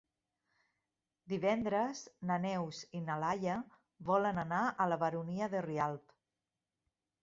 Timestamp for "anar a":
4.49-4.93